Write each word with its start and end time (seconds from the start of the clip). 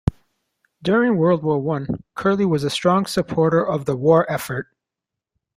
During 0.81 1.17
World 1.17 1.43
War 1.43 1.59
One, 1.59 1.85
Curley 2.15 2.43
was 2.43 2.63
a 2.63 2.71
strong 2.71 3.05
supporter 3.05 3.63
of 3.63 3.85
the 3.85 3.95
war 3.95 4.25
effort. 4.31 4.65